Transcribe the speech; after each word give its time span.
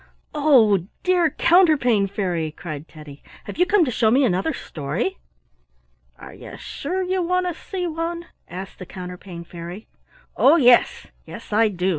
"Oh, 0.33 0.87
dear 1.03 1.29
Counterpane 1.29 2.07
Fairy!" 2.07 2.49
cried 2.51 2.87
Teddy, 2.87 3.21
"have 3.43 3.59
you 3.59 3.67
come 3.67 3.85
to 3.85 3.91
show 3.91 4.09
me 4.09 4.23
another 4.25 4.51
story?" 4.51 5.19
"Are 6.17 6.33
you 6.33 6.57
sure 6.57 7.03
you 7.03 7.21
want 7.21 7.45
to 7.45 7.53
see 7.53 7.85
one?" 7.85 8.25
asked 8.47 8.79
the 8.79 8.87
Counterpane 8.87 9.43
Fairy. 9.43 9.87
"Oh, 10.35 10.55
yes, 10.55 11.05
yes, 11.27 11.53
I 11.53 11.67
do!" 11.67 11.89